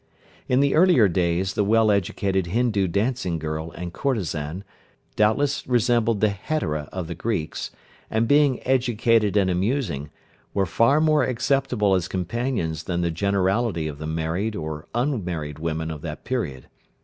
[0.47, 4.63] In the earlier days the well educated Hindoo dancing girl and courtesan
[5.15, 7.69] doubtless resembled the Hetera of the Greeks,
[8.09, 10.09] and being educated and amusing,
[10.55, 15.91] were far more acceptable as companions than the generality of the married or unmarried women
[15.91, 16.65] of that period.